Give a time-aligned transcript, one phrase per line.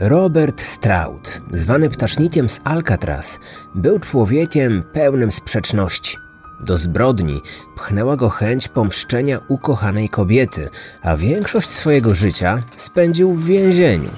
[0.00, 3.40] Robert Stroud, zwany ptasznikiem z Alcatraz,
[3.74, 6.16] był człowiekiem pełnym sprzeczności.
[6.60, 7.40] Do zbrodni
[7.76, 10.68] pchnęła go chęć pomszczenia ukochanej kobiety,
[11.02, 14.10] a większość swojego życia spędził w więzieniu.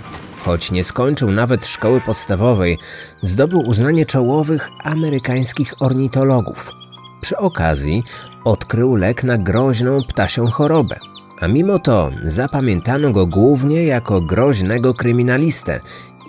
[0.45, 2.79] Choć nie skończył nawet szkoły podstawowej,
[3.23, 6.73] zdobył uznanie czołowych amerykańskich ornitologów.
[7.21, 8.03] Przy okazji
[8.45, 10.97] odkrył lek na groźną ptasią chorobę.
[11.41, 15.81] A mimo to zapamiętano go głównie jako groźnego kryminalistę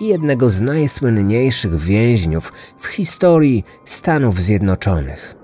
[0.02, 5.35] i jednego z najsłynniejszych więźniów w historii Stanów Zjednoczonych.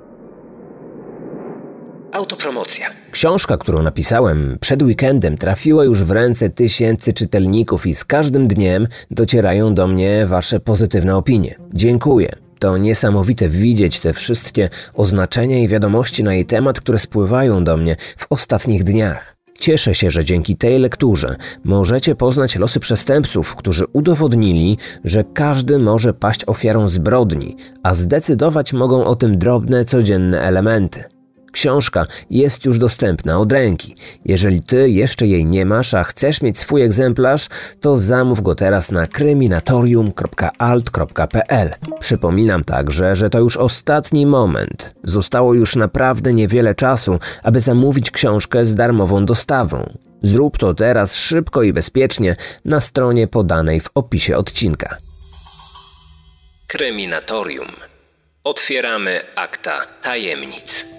[2.12, 2.88] Autopromocja.
[3.12, 8.88] Książka, którą napisałem przed weekendem, trafiła już w ręce tysięcy czytelników i z każdym dniem
[9.12, 11.56] docierają do mnie Wasze pozytywne opinie.
[11.74, 12.30] Dziękuję.
[12.60, 17.96] To niesamowite widzieć te wszystkie oznaczenia i wiadomości na jej temat, które spływają do mnie
[18.18, 19.35] w ostatnich dniach.
[19.60, 26.14] Cieszę się, że dzięki tej lekturze możecie poznać losy przestępców, którzy udowodnili, że każdy może
[26.14, 31.15] paść ofiarą zbrodni, a zdecydować mogą o tym drobne, codzienne elementy.
[31.56, 33.96] Książka jest już dostępna od ręki.
[34.26, 37.48] Jeżeli ty jeszcze jej nie masz, a chcesz mieć swój egzemplarz,
[37.80, 41.72] to zamów go teraz na kryminatorium.alt.pl.
[42.00, 44.96] Przypominam także, że to już ostatni moment.
[45.04, 49.98] Zostało już naprawdę niewiele czasu, aby zamówić książkę z darmową dostawą.
[50.22, 54.98] Zrób to teraz szybko i bezpiecznie na stronie podanej w opisie odcinka.
[56.68, 57.72] Kryminatorium.
[58.44, 60.95] Otwieramy akta tajemnic.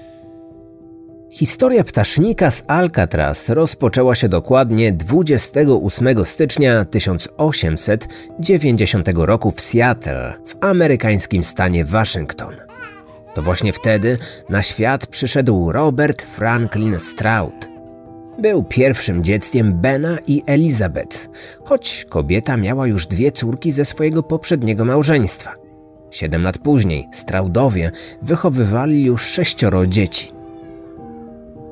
[1.37, 11.45] Historia ptasznika z Alcatraz rozpoczęła się dokładnie 28 stycznia 1890 roku w Seattle, w amerykańskim
[11.45, 12.55] stanie Waszyngton.
[13.35, 17.69] To właśnie wtedy na świat przyszedł Robert Franklin Stroud.
[18.39, 21.29] Był pierwszym dzieckiem Bena i Elizabeth,
[21.65, 25.53] choć kobieta miała już dwie córki ze swojego poprzedniego małżeństwa.
[26.11, 27.91] Siedem lat później Stroudowie
[28.23, 30.36] wychowywali już sześcioro dzieci.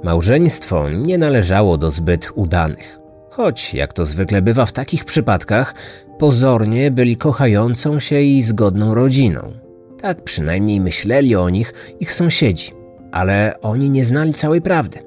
[0.04, 2.98] Małżeństwo nie należało do zbyt udanych.
[3.31, 5.75] Choć, jak to zwykle bywa w takich przypadkach,
[6.19, 9.53] pozornie byli kochającą się i zgodną rodziną.
[10.00, 12.70] Tak przynajmniej myśleli o nich ich sąsiedzi,
[13.12, 14.98] ale oni nie znali całej prawdy.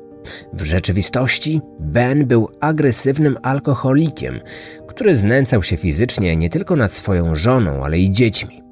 [0.54, 4.40] W rzeczywistości Ben był agresywnym alkoholikiem,
[4.88, 8.67] który znęcał się fizycznie nie tylko nad swoją żoną, ale i dziećmi.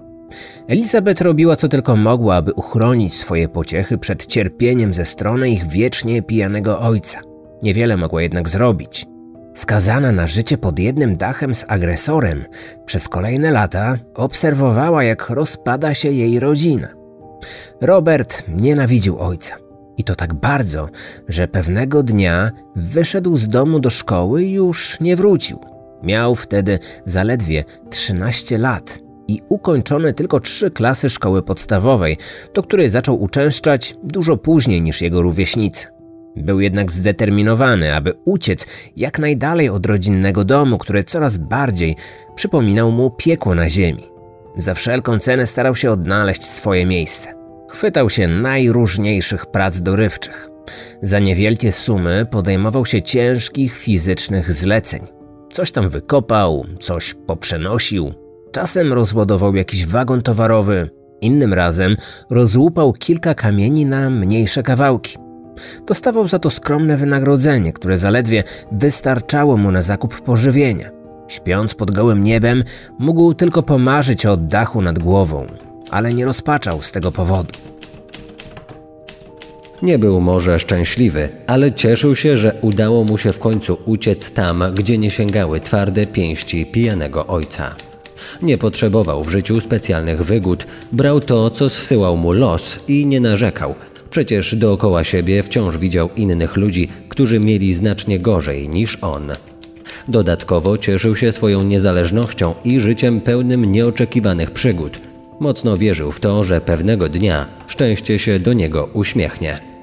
[0.67, 6.21] Elizabeth robiła co tylko mogła, aby uchronić swoje pociechy przed cierpieniem ze strony ich wiecznie
[6.21, 7.21] pijanego ojca.
[7.61, 9.05] Niewiele mogła jednak zrobić.
[9.53, 12.45] Skazana na życie pod jednym dachem z agresorem,
[12.85, 16.87] przez kolejne lata obserwowała, jak rozpada się jej rodzina.
[17.81, 19.55] Robert nienawidził ojca.
[19.97, 20.89] I to tak bardzo,
[21.27, 25.59] że pewnego dnia wyszedł z domu do szkoły i już nie wrócił.
[26.03, 32.17] Miał wtedy zaledwie 13 lat i ukończone tylko trzy klasy szkoły podstawowej,
[32.53, 35.87] do której zaczął uczęszczać dużo później niż jego rówieśnicy.
[36.35, 41.95] Był jednak zdeterminowany, aby uciec jak najdalej od rodzinnego domu, który coraz bardziej
[42.35, 44.03] przypominał mu piekło na ziemi.
[44.57, 47.33] Za wszelką cenę starał się odnaleźć swoje miejsce.
[47.69, 50.49] Chwytał się najróżniejszych prac dorywczych.
[51.01, 55.01] Za niewielkie sumy podejmował się ciężkich fizycznych zleceń.
[55.51, 58.13] Coś tam wykopał, coś poprzenosił,
[58.55, 60.89] Czasem rozładował jakiś wagon towarowy,
[61.21, 61.97] innym razem
[62.29, 65.17] rozłupał kilka kamieni na mniejsze kawałki.
[65.87, 70.89] Dostawał za to skromne wynagrodzenie, które zaledwie wystarczało mu na zakup pożywienia.
[71.27, 72.63] Śpiąc pod gołym niebem,
[72.99, 75.45] mógł tylko pomarzyć o dachu nad głową,
[75.91, 77.53] ale nie rozpaczał z tego powodu.
[79.81, 84.63] Nie był może szczęśliwy, ale cieszył się, że udało mu się w końcu uciec tam,
[84.75, 87.75] gdzie nie sięgały twarde pięści pijanego ojca.
[88.41, 93.75] Nie potrzebował w życiu specjalnych wygód, brał to, co zsyłał mu los i nie narzekał.
[94.09, 99.31] Przecież dookoła siebie wciąż widział innych ludzi, którzy mieli znacznie gorzej niż on.
[100.07, 104.99] Dodatkowo cieszył się swoją niezależnością i życiem pełnym nieoczekiwanych przygód.
[105.39, 109.74] Mocno wierzył w to, że pewnego dnia szczęście się do niego uśmiechnie.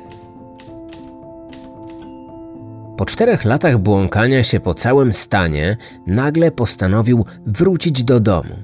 [3.02, 5.76] Po czterech latach błąkania się po całym stanie,
[6.06, 8.54] nagle postanowił wrócić do domu.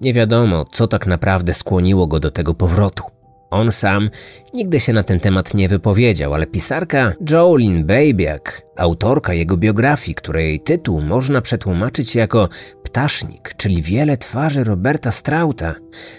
[0.00, 3.04] Nie wiadomo, co tak naprawdę skłoniło go do tego powrotu.
[3.50, 4.10] On sam
[4.54, 10.60] nigdy się na ten temat nie wypowiedział, ale pisarka Jolene Babiak, autorka jego biografii, której
[10.60, 12.48] tytuł można przetłumaczyć jako
[12.82, 15.74] Ptasznik, czyli wiele twarzy Roberta Strauta,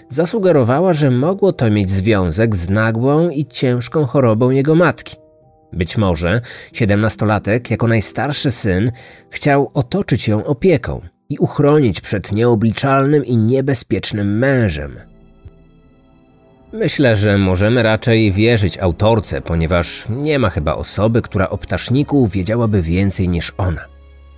[0.08, 5.27] zasugerowała, że mogło to mieć związek z nagłą i ciężką chorobą jego matki.
[5.72, 6.40] Być może
[6.72, 8.92] siedemnastolatek, jako najstarszy syn,
[9.30, 11.00] chciał otoczyć ją opieką.
[11.30, 14.96] i uchronić przed nieobliczalnym i niebezpiecznym mężem.
[16.72, 22.82] Myślę, że możemy raczej wierzyć autorce, ponieważ nie ma chyba osoby, która o ptaszniku wiedziałaby
[22.82, 23.84] więcej niż ona.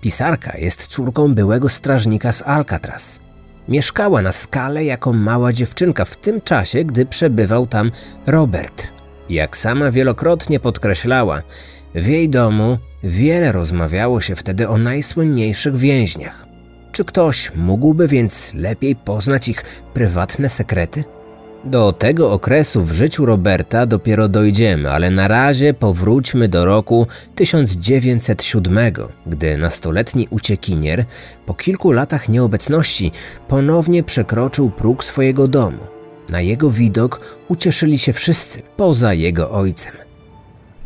[0.01, 3.21] Pisarka jest córką byłego strażnika z Alcatraz.
[3.69, 7.91] Mieszkała na skale jako mała dziewczynka w tym czasie, gdy przebywał tam
[8.27, 9.00] Robert.
[9.31, 11.43] Jak sama wielokrotnie podkreślała,
[11.95, 16.47] w jej domu wiele rozmawiało się wtedy o najsłynniejszych więźniach.
[16.93, 19.63] Czy ktoś mógłby więc lepiej poznać ich
[19.95, 21.05] prywatne sekrety?
[21.65, 28.79] Do tego okresu w życiu Roberta dopiero dojdziemy, ale na razie powróćmy do roku 1907,
[29.27, 31.05] gdy nastoletni uciekinier
[31.47, 33.13] po kilku latach nieobecności
[33.49, 36.00] ponownie przekroczył próg swojego domu.
[36.31, 39.93] Na jego widok ucieszyli się wszyscy, poza jego ojcem.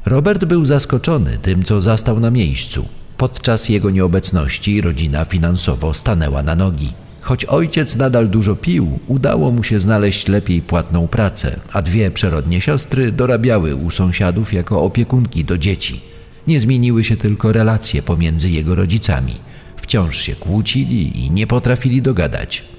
[0.06, 2.86] Robert był zaskoczony tym, co zastał na miejscu.
[3.16, 6.92] Podczas jego nieobecności rodzina finansowo stanęła na nogi.
[7.20, 12.60] Choć ojciec nadal dużo pił, udało mu się znaleźć lepiej płatną pracę, a dwie przerodnie
[12.60, 16.00] siostry dorabiały u sąsiadów jako opiekunki do dzieci.
[16.46, 19.34] Nie zmieniły się tylko relacje pomiędzy jego rodzicami.
[19.76, 22.73] Wciąż się kłócili i nie potrafili dogadać.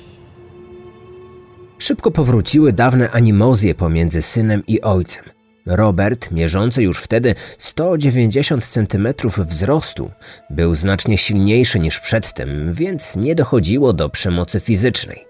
[1.86, 5.24] Szybko powróciły dawne animozje pomiędzy synem i ojcem.
[5.66, 10.12] Robert, mierzący już wtedy 190 cm wzrostu,
[10.50, 15.26] był znacznie silniejszy niż przedtem, więc nie dochodziło do przemocy fizycznej.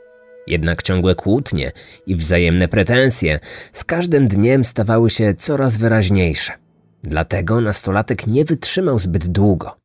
[0.47, 1.71] Jednak ciągłe kłótnie
[2.07, 3.39] i wzajemne pretensje
[3.73, 6.53] z każdym dniem stawały się coraz wyraźniejsze.
[7.03, 9.77] Dlatego nastolatek nie wytrzymał zbyt długo.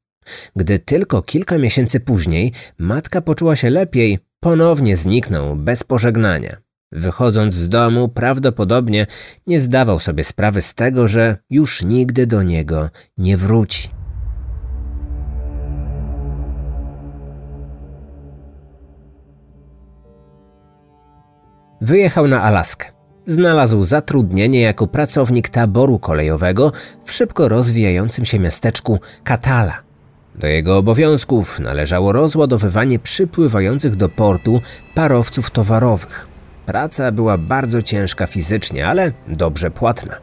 [0.56, 6.56] Gdy tylko kilka miesięcy później matka poczuła się lepiej, ponownie zniknął bez pożegnania.
[6.92, 9.06] Wychodząc z domu, prawdopodobnie
[9.46, 13.88] nie zdawał sobie sprawy z tego, że już nigdy do niego nie wróci.
[21.80, 22.86] Wyjechał na Alaskę.
[23.26, 26.72] Znalazł zatrudnienie jako pracownik taboru kolejowego
[27.04, 29.89] w szybko rozwijającym się miasteczku Katala.
[30.34, 34.60] Do jego obowiązków należało rozładowywanie przypływających do portu
[34.94, 36.26] parowców towarowych.
[36.66, 40.16] Praca była bardzo ciężka fizycznie, ale dobrze płatna.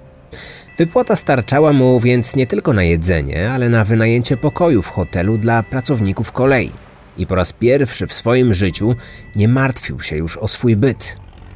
[0.77, 5.63] Wypłata starczała mu więc nie tylko na jedzenie, ale na wynajęcie pokoju w hotelu dla
[5.63, 6.71] pracowników kolei.
[7.17, 8.95] I po raz pierwszy w swoim życiu
[9.35, 11.15] nie martwił się już o swój byt.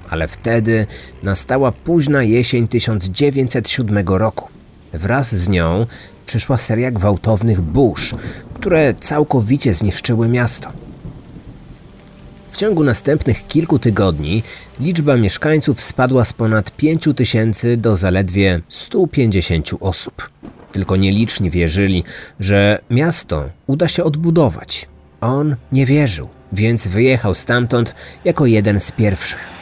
[0.10, 0.88] Ale wtedy
[1.24, 4.48] nastała późna jesień 1907 roku.
[4.94, 5.86] Wraz z nią
[6.32, 8.16] przyszła seria gwałtownych burz,
[8.54, 10.72] które całkowicie zniszczyły miasto.
[12.50, 14.44] W ciągu następnych kilku tygodni
[14.80, 20.30] liczba mieszkańców spadła z ponad 5 tysięcy do zaledwie 150 osób.
[20.72, 22.04] Tylko nieliczni wierzyli,
[22.40, 24.88] że miasto uda się odbudować.
[25.22, 27.96] On nie wierzył, więc wyjechał stamtąd
[28.26, 29.61] jako jeden z pierwszych.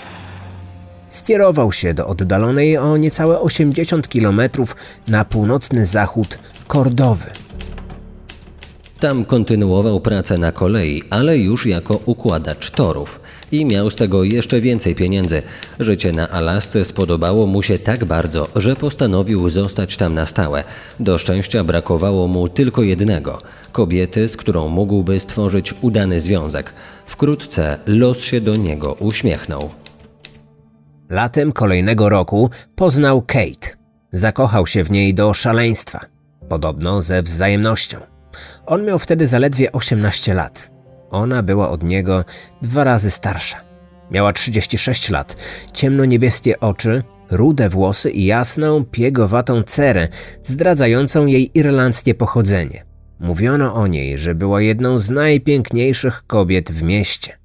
[1.09, 4.75] Skierował się do oddalonej o niecałe 80 kilometrów
[5.07, 7.25] na północny zachód Kordowy.
[8.99, 13.19] Tam kontynuował pracę na kolei, ale już jako układacz torów
[13.51, 15.41] i miał z tego jeszcze więcej pieniędzy.
[15.79, 20.63] Życie na Alasce spodobało mu się tak bardzo, że postanowił zostać tam na stałe.
[20.99, 26.73] Do szczęścia brakowało mu tylko jednego kobiety, z którą mógłby stworzyć udany związek.
[27.05, 29.69] Wkrótce los się do niego uśmiechnął.
[31.09, 33.67] Latem kolejnego roku poznał Kate.
[34.11, 35.99] Zakochał się w niej do szaleństwa,
[36.49, 37.97] podobno ze wzajemnością.
[38.65, 40.71] On miał wtedy zaledwie 18 lat.
[41.09, 42.25] Ona była od niego
[42.61, 43.57] dwa razy starsza.
[44.11, 45.35] Miała 36 lat,
[45.73, 50.07] ciemno-niebieskie oczy, rude włosy i jasną, piegowatą cerę,
[50.43, 52.85] zdradzającą jej irlandzkie pochodzenie.
[53.19, 57.38] Mówiono o niej, że była jedną z najpiękniejszych kobiet w mieście.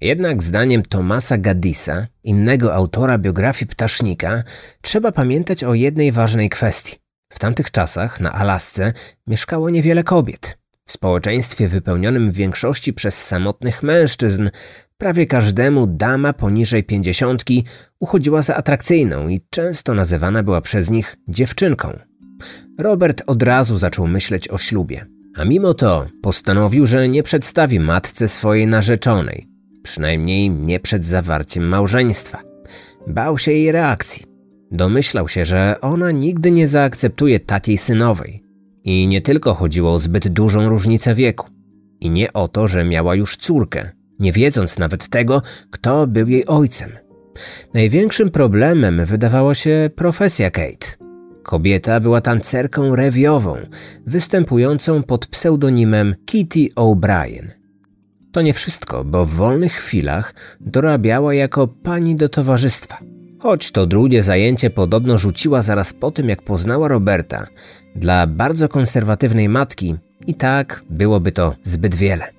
[0.00, 4.42] Jednak zdaniem Tomasa Gaddisa, innego autora biografii ptasznika,
[4.80, 6.96] trzeba pamiętać o jednej ważnej kwestii.
[7.32, 8.92] W tamtych czasach na Alasce
[9.26, 10.58] mieszkało niewiele kobiet.
[10.84, 14.50] W społeczeństwie wypełnionym w większości przez samotnych mężczyzn,
[14.98, 17.64] prawie każdemu dama poniżej pięćdziesiątki
[18.00, 21.98] uchodziła za atrakcyjną i często nazywana była przez nich dziewczynką.
[22.78, 28.28] Robert od razu zaczął myśleć o ślubie, a mimo to postanowił, że nie przedstawi matce
[28.28, 29.55] swojej narzeczonej,
[29.86, 32.42] przynajmniej nie przed zawarciem małżeństwa.
[33.06, 34.24] Bał się jej reakcji.
[34.70, 38.42] Domyślał się, że ona nigdy nie zaakceptuje takiej synowej.
[38.84, 41.46] I nie tylko chodziło o zbyt dużą różnicę wieku.
[42.00, 46.46] I nie o to, że miała już córkę, nie wiedząc nawet tego, kto był jej
[46.46, 46.90] ojcem.
[47.74, 50.86] Największym problemem wydawała się profesja Kate.
[51.42, 53.56] Kobieta była tancerką rewiową,
[54.06, 57.65] występującą pod pseudonimem Kitty O'Brien.
[58.36, 62.98] To nie wszystko, bo w wolnych chwilach dorabiała jako pani do towarzystwa.
[63.38, 67.46] Choć to drugie zajęcie podobno rzuciła zaraz po tym, jak poznała Roberta,
[67.94, 69.94] dla bardzo konserwatywnej matki
[70.26, 72.32] i tak byłoby to zbyt wiele.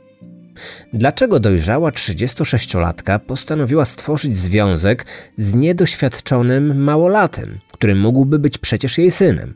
[0.93, 5.05] Dlaczego dojrzała 36-latka postanowiła stworzyć związek
[5.37, 9.53] z niedoświadczonym małolatem, który mógłby być przecież jej synem?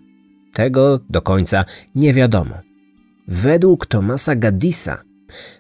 [0.53, 2.55] Tego do końca nie wiadomo.
[3.27, 5.11] Według Tomasa Gaddisa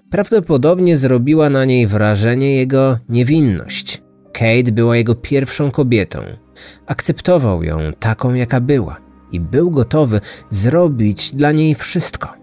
[0.09, 4.01] prawdopodobnie zrobiła na niej wrażenie jego niewinność.
[4.33, 6.19] Kate była jego pierwszą kobietą.
[6.85, 8.97] Akceptował ją taką, jaka była
[9.31, 12.33] i był gotowy zrobić dla niej wszystko.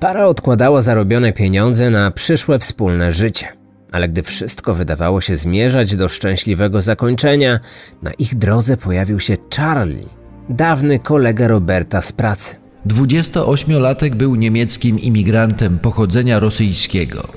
[0.00, 3.46] Para odkładała zarobione pieniądze na przyszłe wspólne życie.
[3.92, 7.60] Ale gdy wszystko wydawało się zmierzać do szczęśliwego zakończenia,
[8.02, 10.08] na ich drodze pojawił się Charlie,
[10.48, 12.63] dawny kolega Roberta z pracy.
[12.86, 17.28] 28-latek był niemieckim imigrantem pochodzenia rosyjskiego.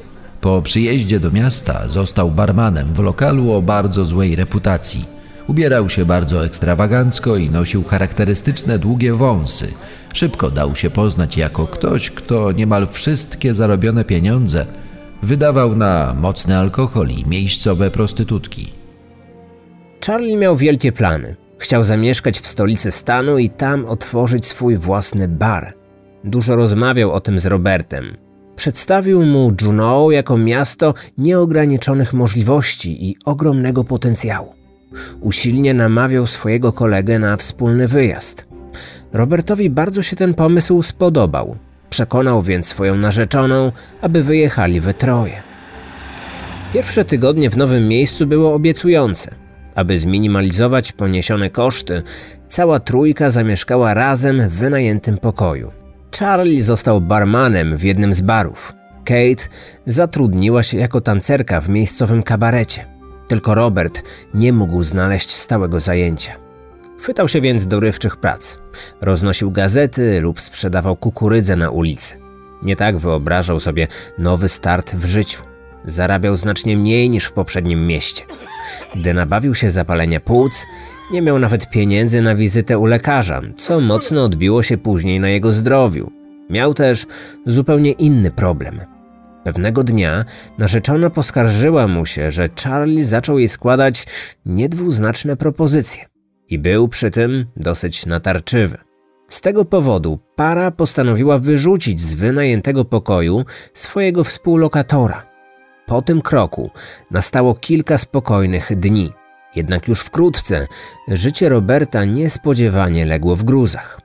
[0.42, 5.06] Po przyjeździe do miasta został barmanem w lokalu o bardzo złej reputacji.
[5.48, 9.68] Ubierał się bardzo ekstrawagancko i nosił charakterystyczne długie wąsy.
[10.13, 14.66] Szybko dał się poznać jako ktoś, kto niemal wszystkie zarobione pieniądze
[15.24, 18.72] wydawał na mocny alkohol i miejscowe prostytutki.
[20.06, 21.47] Charlie miał wielkie plany.
[21.58, 25.74] Chciał zamieszkać w stolicy stanu i tam otworzyć swój własny bar.
[26.24, 28.18] Dużo rozmawiał o tym z Robertem.
[28.56, 34.54] Przedstawił mu Juneau jako miasto nieograniczonych możliwości i ogromnego potencjału.
[35.22, 38.48] Usilnie namawiał swojego kolegę na wspólny wyjazd.
[39.14, 41.58] Robertowi bardzo się ten pomysł spodobał.
[41.90, 43.72] Przekonał więc swoją narzeczoną,
[44.02, 45.42] aby wyjechali we troje.
[46.74, 49.47] Pierwsze tygodnie w nowym miejscu było obiecujące.
[49.77, 52.03] Aby zminimalizować poniesione koszty,
[52.50, 55.72] cała trójka zamieszkała razem w wynajętym pokoju.
[56.19, 58.74] Charlie został barmanem w jednym z barów.
[59.05, 59.48] Kate
[59.86, 62.86] zatrudniła się jako tancerka w miejscowym kabarecie.
[63.27, 64.03] Tylko Robert
[64.34, 66.34] nie mógł znaleźć stałego zajęcia.
[67.00, 68.57] Chwytał się więc dorywczych prac.
[69.01, 72.15] Roznosił gazety lub sprzedawał kukurydzę na ulicy.
[72.63, 75.41] Nie tak wyobrażał sobie nowy start w życiu.
[75.88, 78.24] Zarabiał znacznie mniej niż w poprzednim mieście.
[78.96, 80.65] Gdy nabawił się zapalenia płuc,
[81.12, 85.51] nie miał nawet pieniędzy na wizytę u lekarza, co mocno odbiło się później na jego
[85.51, 86.12] zdrowiu.
[86.50, 87.06] Miał też
[87.46, 88.82] zupełnie inny problem.
[89.44, 90.25] Pewnego dnia
[90.58, 94.06] narzeczona poskarżyła mu się, że Charlie zaczął jej składać
[94.46, 96.06] niedwuznaczne propozycje
[96.50, 98.77] i był przy tym dosyć natarczywy.
[99.29, 105.26] Z tego powodu para postanowiła wyrzucić z wynajętego pokoju swojego współlokatora.
[105.88, 106.72] Po tym kroku
[107.12, 109.10] nastało kilka spokojnych dni.
[109.56, 110.67] Jednak już wkrótce
[111.08, 114.00] życie Roberta niespodziewanie legło w gruzach.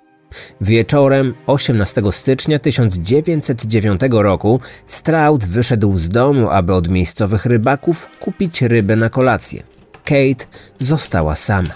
[0.61, 8.97] Wieczorem 18 stycznia 1909 roku Stroud wyszedł z domu, aby od miejscowych rybaków kupić rybę
[8.97, 9.63] na kolację.
[10.05, 10.47] Kate
[10.79, 11.75] została sama.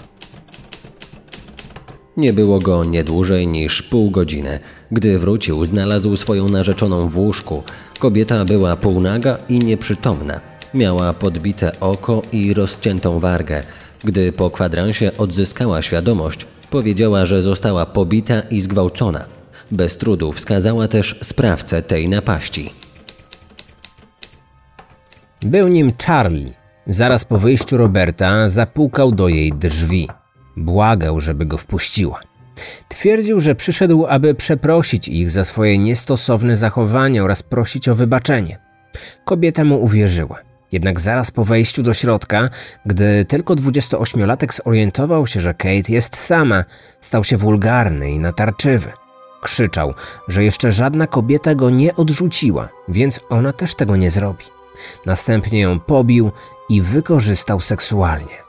[2.17, 4.59] Nie było go nie dłużej niż pół godziny.
[4.91, 7.63] Gdy wrócił, znalazł swoją narzeczoną w łóżku.
[7.99, 10.39] Kobieta była półnaga i nieprzytomna.
[10.73, 13.63] Miała podbite oko i rozciętą wargę.
[14.03, 19.25] Gdy po kwadransie odzyskała świadomość, powiedziała, że została pobita i zgwałcona.
[19.71, 22.73] Bez trudu wskazała też sprawcę tej napaści.
[25.41, 26.53] Był nim Charlie.
[26.87, 30.07] Zaraz po wyjściu Roberta zapukał do jej drzwi.
[30.57, 32.19] Błagał, żeby go wpuściła.
[32.87, 38.59] Twierdził, że przyszedł, aby przeprosić ich za swoje niestosowne zachowanie oraz prosić o wybaczenie.
[39.25, 40.39] Kobieta mu uwierzyła.
[40.71, 42.49] Jednak zaraz po wejściu do środka,
[42.85, 46.63] gdy tylko 28-latek zorientował się, że Kate jest sama,
[47.01, 48.91] stał się wulgarny i natarczywy.
[49.41, 49.93] Krzyczał,
[50.27, 54.45] że jeszcze żadna kobieta go nie odrzuciła, więc ona też tego nie zrobi.
[55.05, 56.31] Następnie ją pobił
[56.69, 58.47] i wykorzystał seksualnie.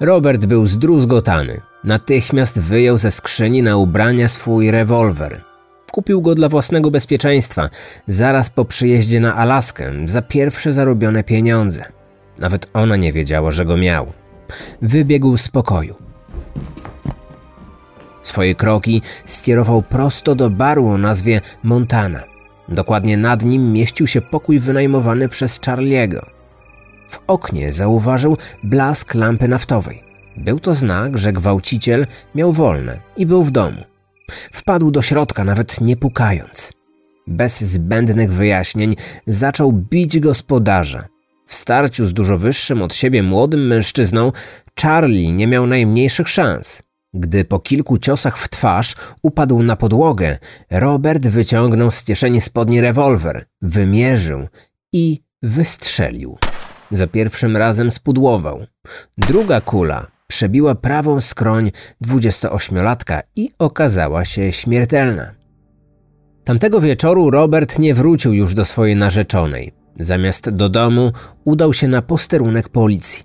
[0.00, 1.60] Robert był zdruzgotany.
[1.84, 5.40] Natychmiast wyjął ze skrzyni na ubrania swój rewolwer.
[5.92, 7.68] Kupił go dla własnego bezpieczeństwa,
[8.08, 11.84] zaraz po przyjeździe na Alaskę, za pierwsze zarobione pieniądze.
[12.38, 14.12] Nawet ona nie wiedziała, że go miał.
[14.82, 15.94] Wybiegł z pokoju.
[18.22, 22.22] Swoje kroki skierował prosto do baru o nazwie Montana.
[22.68, 26.26] Dokładnie nad nim mieścił się pokój wynajmowany przez Charliego.
[27.08, 30.07] W oknie zauważył blask lampy naftowej.
[30.38, 33.84] Był to znak, że gwałciciel miał wolne i był w domu.
[34.30, 36.72] Wpadł do środka, nawet nie pukając.
[37.26, 41.04] Bez zbędnych wyjaśnień zaczął bić gospodarza.
[41.46, 44.32] W starciu z dużo wyższym od siebie młodym mężczyzną
[44.80, 46.82] Charlie nie miał najmniejszych szans.
[47.14, 50.38] Gdy po kilku ciosach w twarz upadł na podłogę,
[50.70, 54.46] Robert wyciągnął z kieszeni spodni rewolwer, wymierzył
[54.92, 56.38] i wystrzelił.
[56.90, 58.66] Za pierwszym razem spudłował.
[59.18, 61.70] Druga kula przebiła prawą skroń
[62.06, 65.34] 28-latka i okazała się śmiertelna.
[66.44, 69.72] Tamtego wieczoru Robert nie wrócił już do swojej narzeczonej.
[69.98, 71.12] Zamiast do domu
[71.44, 73.24] udał się na posterunek policji.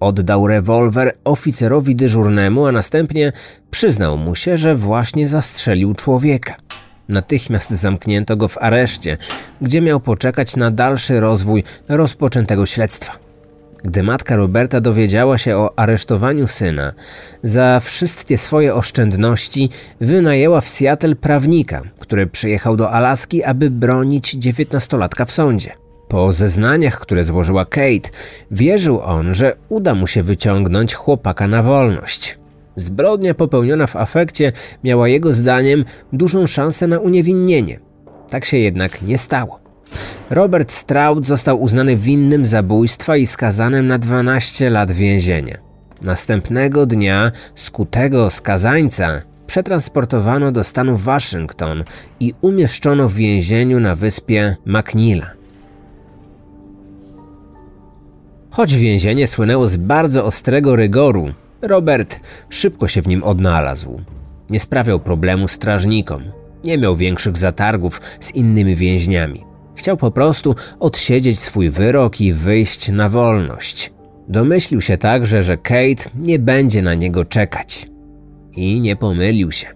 [0.00, 3.32] Oddał rewolwer oficerowi dyżurnemu, a następnie
[3.70, 6.54] przyznał mu się, że właśnie zastrzelił człowieka.
[7.08, 9.18] Natychmiast zamknięto go w areszcie,
[9.60, 13.29] gdzie miał poczekać na dalszy rozwój rozpoczętego śledztwa.
[13.84, 16.92] Gdy matka Roberta dowiedziała się o aresztowaniu syna,
[17.42, 19.70] za wszystkie swoje oszczędności
[20.00, 25.70] wynajęła w Seattle prawnika, który przyjechał do Alaski, aby bronić dziewiętnastolatka w sądzie.
[26.08, 28.10] Po zeznaniach, które złożyła Kate,
[28.50, 32.38] wierzył on, że uda mu się wyciągnąć chłopaka na wolność.
[32.76, 34.52] Zbrodnia popełniona w afekcie
[34.84, 37.80] miała jego zdaniem dużą szansę na uniewinnienie.
[38.30, 39.69] Tak się jednak nie stało.
[40.30, 45.58] Robert Stroud został uznany winnym zabójstwa i skazanym na 12 lat więzienia.
[46.02, 51.84] Następnego dnia skutego skazańca przetransportowano do stanu Waszyngton
[52.20, 55.30] i umieszczono w więzieniu na wyspie McNeila.
[58.50, 61.32] Choć więzienie słynęło z bardzo ostrego rygoru,
[61.62, 64.00] Robert szybko się w nim odnalazł.
[64.50, 66.22] Nie sprawiał problemu strażnikom,
[66.64, 69.49] nie miał większych zatargów z innymi więźniami.
[69.74, 73.92] Chciał po prostu odsiedzieć swój wyrok i wyjść na wolność.
[74.28, 77.88] Domyślił się także, że Kate nie będzie na niego czekać.
[78.52, 79.66] I nie pomylił się.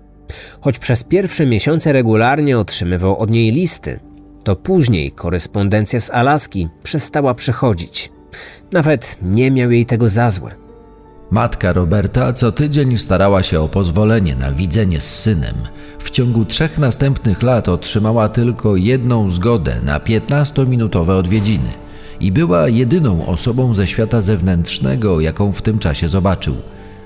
[0.60, 4.00] Choć przez pierwsze miesiące regularnie otrzymywał od niej listy,
[4.44, 8.12] to później korespondencja z Alaski przestała przychodzić.
[8.72, 10.63] Nawet nie miał jej tego za złe.
[11.34, 15.54] Matka Roberta co tydzień starała się o pozwolenie na widzenie z synem.
[15.98, 21.70] W ciągu trzech następnych lat otrzymała tylko jedną zgodę na 15-minutowe odwiedziny
[22.20, 26.56] i była jedyną osobą ze świata zewnętrznego, jaką w tym czasie zobaczył.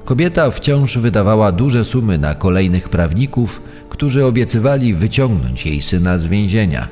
[0.05, 6.89] Kobieta wciąż wydawała duże sumy na kolejnych prawników, którzy obiecywali wyciągnąć jej syna z więzienia.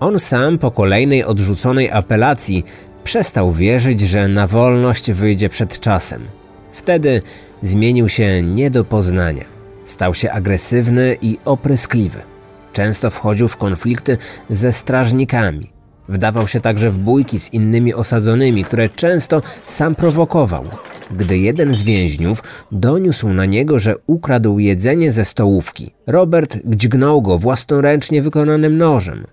[0.00, 2.64] On sam po kolejnej odrzuconej apelacji
[3.04, 6.22] przestał wierzyć, że na wolność wyjdzie przed czasem.
[6.72, 7.22] Wtedy
[7.62, 9.44] zmienił się nie do poznania.
[9.84, 12.18] Stał się agresywny i opryskliwy.
[12.72, 14.18] Często wchodził w konflikty
[14.50, 15.74] ze strażnikami.
[16.08, 20.64] Wdawał się także w bójki z innymi osadzonymi, które często sam prowokował.
[21.10, 27.38] Gdy jeden z więźniów doniósł na niego, że ukradł jedzenie ze stołówki, Robert dźgnął go
[27.38, 29.24] własnoręcznie wykonanym nożem.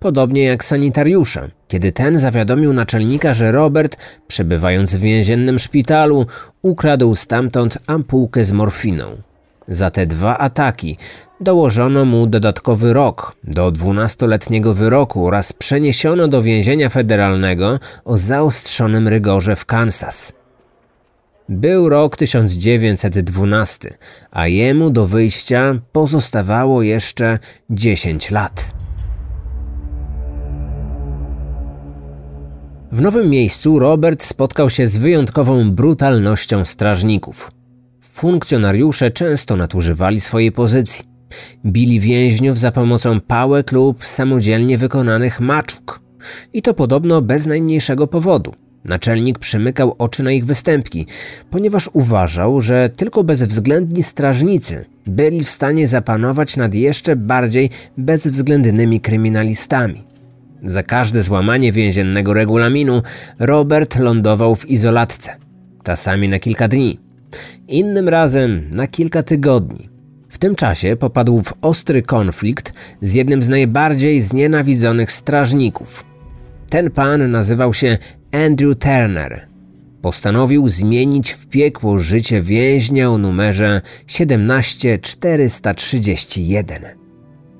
[0.00, 3.96] Podobnie jak sanitariusze, kiedy ten zawiadomił naczelnika, że Robert,
[4.28, 6.26] przebywając w więziennym szpitalu,
[6.62, 9.22] ukradł stamtąd ampułkę z morfiną.
[9.68, 10.96] Za te dwa ataki
[11.40, 19.56] dołożono mu dodatkowy rok do dwunastoletniego wyroku oraz przeniesiono do więzienia federalnego o zaostrzonym rygorze
[19.56, 20.32] w Kansas.
[21.48, 23.94] Był rok 1912,
[24.30, 27.38] a jemu do wyjścia pozostawało jeszcze
[27.70, 28.79] 10 lat.
[32.92, 37.50] W nowym miejscu Robert spotkał się z wyjątkową brutalnością strażników.
[38.00, 41.04] Funkcjonariusze często nadużywali swojej pozycji.
[41.66, 46.00] Bili więźniów za pomocą pałek lub samodzielnie wykonanych maczuk.
[46.52, 48.54] I to podobno bez najmniejszego powodu.
[48.84, 51.06] Naczelnik przymykał oczy na ich występki,
[51.50, 60.09] ponieważ uważał, że tylko bezwzględni strażnicy byli w stanie zapanować nad jeszcze bardziej bezwzględnymi kryminalistami.
[60.62, 63.02] Za każde złamanie więziennego regulaminu
[63.38, 65.36] Robert lądował w izolatce,
[65.82, 66.98] czasami na kilka dni,
[67.68, 69.88] innym razem na kilka tygodni.
[70.28, 76.04] W tym czasie popadł w ostry konflikt z jednym z najbardziej znienawidzonych strażników.
[76.68, 77.98] Ten pan nazywał się
[78.32, 79.46] Andrew Turner.
[80.02, 86.99] Postanowił zmienić w piekło życie więźnia o numerze 17431.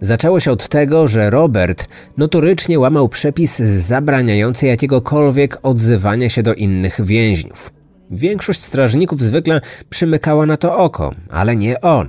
[0.01, 7.05] Zaczęło się od tego, że Robert notorycznie łamał przepis zabraniający jakiegokolwiek odzywania się do innych
[7.05, 7.73] więźniów.
[8.11, 9.61] Większość strażników zwykle
[9.91, 12.09] przymykała na to oko, ale nie on.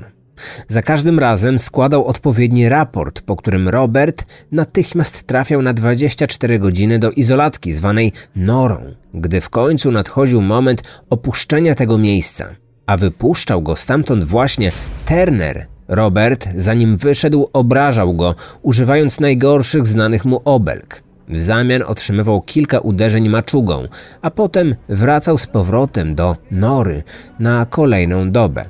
[0.67, 7.11] Za każdym razem składał odpowiedni raport, po którym Robert natychmiast trafiał na 24 godziny do
[7.11, 14.23] izolatki zwanej norą, gdy w końcu nadchodził moment opuszczenia tego miejsca, a wypuszczał go stamtąd
[14.23, 14.71] właśnie
[15.05, 21.03] Turner, Robert, zanim wyszedł, obrażał go, używając najgorszych znanych mu obelg.
[21.29, 23.87] W zamian otrzymywał kilka uderzeń maczugą,
[24.21, 27.03] a potem wracał z powrotem do nory
[27.39, 28.65] na kolejną dobę.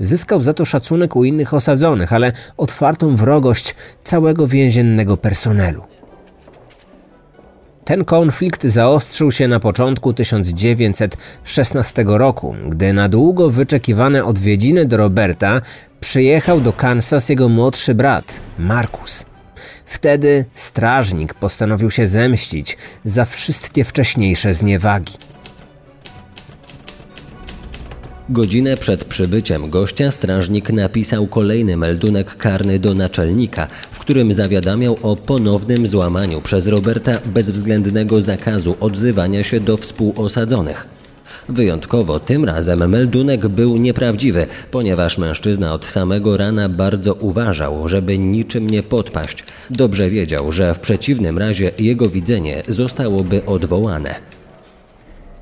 [0.00, 5.91] Zyskał za to szacunek u innych osadzonych, ale otwartą wrogość całego więziennego personelu.
[7.84, 15.60] Ten konflikt zaostrzył się na początku 1916 roku, gdy na długo wyczekiwane odwiedziny do Roberta
[16.00, 19.26] przyjechał do Kansas jego młodszy brat, Markus.
[19.86, 25.31] Wtedy strażnik postanowił się zemścić za wszystkie wcześniejsze zniewagi.
[28.30, 35.16] Godzinę przed przybyciem gościa strażnik napisał kolejny meldunek karny do naczelnika, w którym zawiadamiał o
[35.16, 40.86] ponownym złamaniu przez Roberta bezwzględnego zakazu odzywania się do współosadzonych.
[41.48, 48.70] Wyjątkowo tym razem meldunek był nieprawdziwy, ponieważ mężczyzna od samego rana bardzo uważał, żeby niczym
[48.70, 49.44] nie podpaść.
[49.70, 54.41] Dobrze wiedział, że w przeciwnym razie jego widzenie zostałoby odwołane.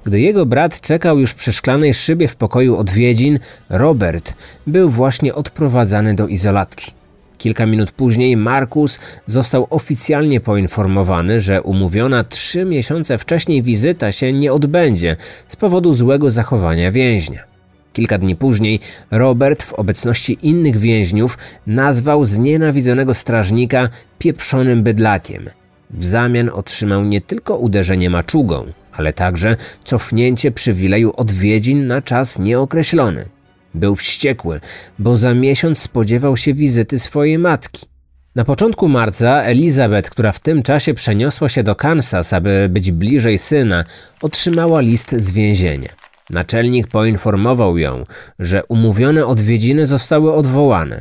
[0.04, 4.34] Gdy jego brat czekał już przy szklanej szybie w pokoju odwiedzin, Robert
[4.66, 6.92] był właśnie odprowadzany do izolatki.
[7.38, 14.52] Kilka minut później Markus został oficjalnie poinformowany, że umówiona trzy miesiące wcześniej wizyta się nie
[14.52, 15.16] odbędzie
[15.48, 17.44] z powodu złego zachowania więźnia.
[17.92, 25.50] Kilka dni później Robert w obecności innych więźniów nazwał znienawidzonego strażnika pieprzonym bydlakiem.
[25.90, 33.28] W zamian otrzymał nie tylko uderzenie maczugą, ale także cofnięcie przywileju odwiedzin na czas nieokreślony.
[33.74, 34.60] Był wściekły,
[34.98, 37.86] bo za miesiąc spodziewał się wizyty swojej matki.
[38.34, 43.38] Na początku marca Elizabeth, która w tym czasie przeniosła się do Kansas, aby być bliżej
[43.38, 43.84] syna,
[44.22, 45.88] otrzymała list z więzienia.
[46.30, 48.06] Naczelnik poinformował ją,
[48.38, 51.00] że umówione odwiedziny zostały odwołane.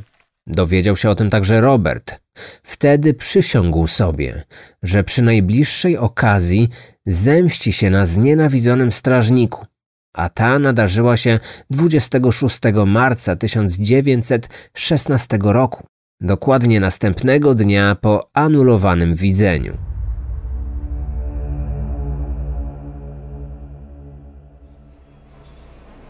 [0.50, 2.20] Dowiedział się o tym także Robert.
[2.64, 4.44] Wtedy przysiągł sobie,
[4.84, 6.70] że przy najbliższej okazji
[7.06, 9.66] zemści się na znienawidzonym strażniku,
[10.14, 15.84] a ta nadarzyła się 26 marca 1916 roku,
[16.22, 19.78] dokładnie następnego dnia po anulowanym widzeniu.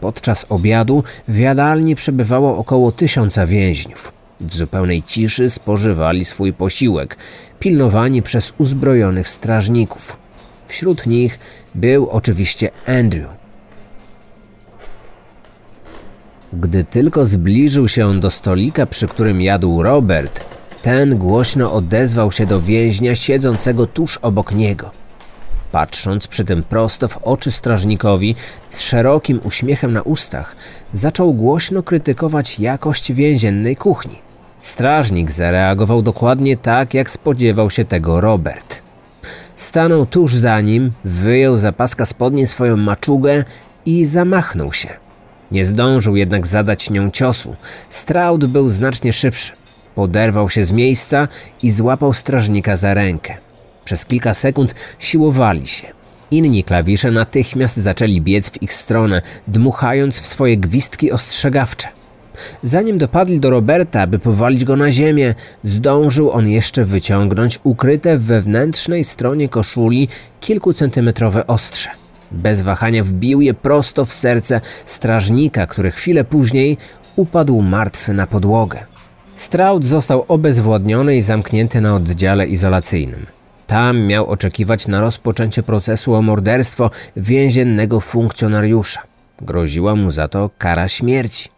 [0.00, 4.19] Podczas obiadu w jadalni przebywało około tysiąca więźniów.
[4.40, 7.16] W zupełnej ciszy spożywali swój posiłek,
[7.58, 10.16] pilnowani przez uzbrojonych strażników.
[10.66, 11.38] Wśród nich
[11.74, 13.28] był oczywiście Andrew.
[16.52, 20.44] Gdy tylko zbliżył się do stolika, przy którym jadł Robert,
[20.82, 24.90] ten głośno odezwał się do więźnia siedzącego tuż obok niego.
[25.72, 28.34] Patrząc przy tym prosto w oczy strażnikowi,
[28.70, 30.56] z szerokim uśmiechem na ustach,
[30.94, 34.29] zaczął głośno krytykować jakość więziennej kuchni.
[34.62, 38.82] Strażnik zareagował dokładnie tak, jak spodziewał się tego Robert.
[39.56, 43.44] Stanął tuż za nim, wyjął za paska spodnie swoją maczugę
[43.86, 44.88] i zamachnął się.
[45.50, 47.56] Nie zdążył jednak zadać nią ciosu.
[47.88, 49.52] Stroud był znacznie szybszy.
[49.94, 51.28] Poderwał się z miejsca
[51.62, 53.36] i złapał strażnika za rękę.
[53.84, 55.86] Przez kilka sekund siłowali się.
[56.30, 61.88] Inni klawisze natychmiast zaczęli biec w ich stronę, dmuchając w swoje gwizdki ostrzegawcze.
[62.62, 68.22] Zanim dopadli do Roberta, by powalić go na ziemię, zdążył on jeszcze wyciągnąć ukryte w
[68.22, 70.08] wewnętrznej stronie koszuli
[70.40, 71.90] kilkucentymetrowe ostrze.
[72.32, 76.76] Bez wahania wbił je prosto w serce strażnika, który chwilę później
[77.16, 78.78] upadł martwy na podłogę.
[79.34, 83.26] Stroud został obezwładniony i zamknięty na oddziale izolacyjnym.
[83.66, 89.02] Tam miał oczekiwać na rozpoczęcie procesu o morderstwo więziennego funkcjonariusza.
[89.40, 91.48] Groziła mu za to kara śmierci.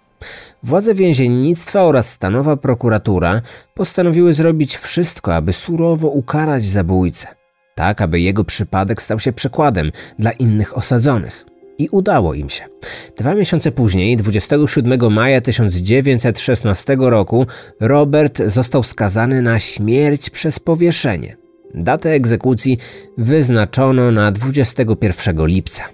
[0.62, 3.42] Władze więziennictwa oraz stanowa prokuratura
[3.74, 7.42] postanowiły zrobić wszystko, aby surowo ukarać zabójcę
[7.74, 11.46] tak aby jego przypadek stał się przykładem dla innych osadzonych.
[11.78, 12.64] I udało im się.
[13.16, 17.46] Dwa miesiące później, 27 maja 1916 roku,
[17.80, 21.36] Robert został skazany na śmierć przez powieszenie.
[21.74, 22.78] Datę egzekucji
[23.18, 25.84] wyznaczono na 21 lipca.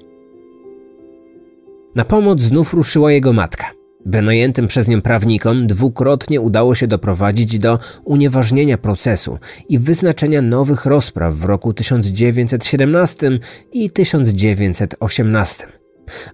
[1.95, 3.78] Na pomoc znów ruszyła jego matka.
[4.09, 11.35] Wynajętym przez nią prawnikom dwukrotnie udało się doprowadzić do unieważnienia procesu i wyznaczenia nowych rozpraw
[11.35, 13.31] w roku 1917
[13.73, 15.67] i 1918.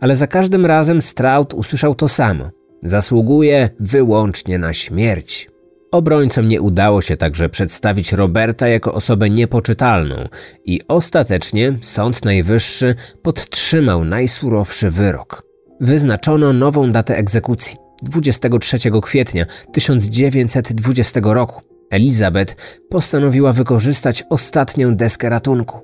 [0.01, 2.51] Ale za każdym razem Stroud usłyszał to samo.
[2.83, 5.49] Zasługuje wyłącznie na śmierć.
[5.91, 10.29] Obrońcom nie udało się także przedstawić Roberta jako osobę niepoczytalną
[10.65, 15.54] i ostatecznie Sąd Najwyższy podtrzymał najsurowszy wyrok
[15.85, 21.63] wyznaczono nową datę egzekucji 23 kwietnia 1920 roku.
[21.91, 22.57] Elizabeth
[22.91, 25.81] postanowiła wykorzystać ostatnią deskę ratunku.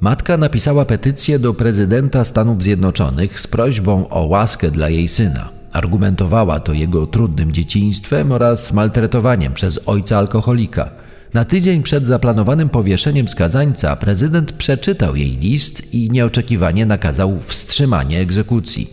[0.00, 5.48] Matka napisała petycję do prezydenta Stanów Zjednoczonych z prośbą o łaskę dla jej syna.
[5.72, 10.90] Argumentowała to jego trudnym dzieciństwem oraz maltretowaniem przez ojca alkoholika.
[11.34, 18.90] Na tydzień przed zaplanowanym powieszeniem skazańca prezydent przeczytał jej list i nieoczekiwanie nakazał wstrzymanie egzekucji.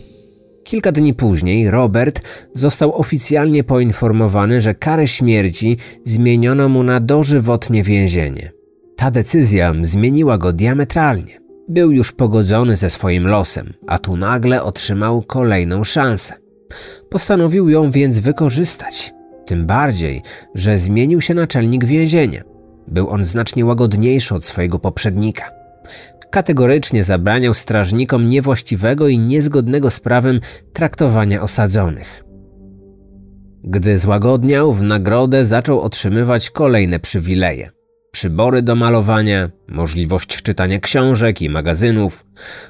[0.64, 2.20] Kilka dni później Robert
[2.54, 8.52] został oficjalnie poinformowany, że karę śmierci zmieniono mu na dożywotnie więzienie.
[8.96, 11.40] Ta decyzja zmieniła go diametralnie.
[11.68, 16.34] Był już pogodzony ze swoim losem, a tu nagle otrzymał kolejną szansę.
[17.10, 19.12] Postanowił ją więc wykorzystać.
[19.46, 20.22] Tym bardziej,
[20.54, 22.42] że zmienił się naczelnik więzienia.
[22.88, 25.50] Był on znacznie łagodniejszy od swojego poprzednika.
[26.30, 30.40] Kategorycznie zabraniał strażnikom niewłaściwego i niezgodnego z prawem
[30.72, 32.24] traktowania osadzonych.
[33.64, 37.70] Gdy złagodniał, w nagrodę zaczął otrzymywać kolejne przywileje
[38.12, 42.24] przybory do malowania, możliwość czytania książek i magazynów,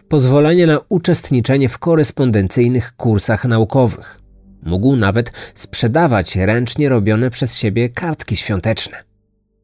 [0.09, 4.22] pozwolenie na uczestniczenie w korespondencyjnych kursach naukowych.
[4.63, 8.97] Mógł nawet sprzedawać ręcznie robione przez siebie kartki świąteczne.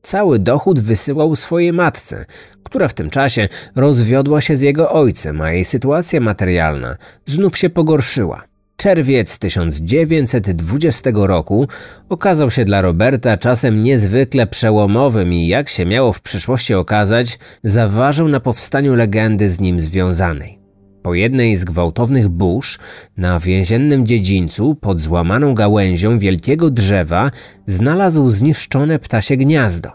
[0.03, 2.25] Cały dochód wysyłał swojej matce,
[2.63, 7.71] która w tym czasie rozwiodła się z jego ojcem, a jej sytuacja materialna znów się
[7.71, 8.45] pogorszyła.
[8.77, 11.69] Czerwiec 1920 roku
[12.09, 18.29] okazał się dla Roberta czasem niezwykle przełomowym i jak się miało w przyszłości okazać, zaważył
[18.29, 20.58] na powstaniu legendy z nim związanej.
[21.03, 22.79] Po jednej z gwałtownych burz
[23.17, 27.31] na więziennym dziedzińcu pod złamaną gałęzią wielkiego drzewa
[27.67, 29.91] znalazł zniszczone ptasie gniazdo.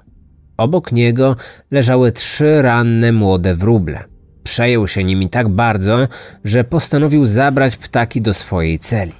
[0.57, 1.35] Obok niego
[1.71, 4.03] leżały trzy ranne młode wróble.
[4.43, 6.07] Przejął się nimi tak bardzo,
[6.43, 9.13] że postanowił zabrać ptaki do swojej celi.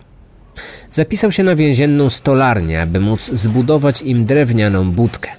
[0.92, 5.30] Zapisał się na więzienną stolarnię, aby móc zbudować im drewnianą budkę.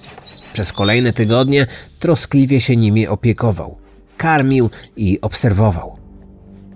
[0.53, 1.67] Przez kolejne tygodnie
[1.99, 3.79] troskliwie się nimi opiekował,
[4.17, 6.04] karmił i obserwował.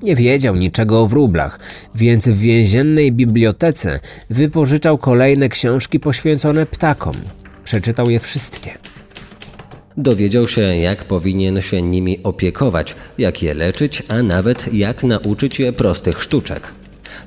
[0.03, 1.61] Nie wiedział niczego o wróblach,
[1.95, 7.15] więc w więziennej bibliotece wypożyczał kolejne książki poświęcone ptakom.
[7.65, 8.71] Przeczytał je wszystkie.
[9.97, 15.73] Dowiedział się, jak powinien się nimi opiekować, jak je leczyć, a nawet jak nauczyć je
[15.73, 16.73] prostych sztuczek.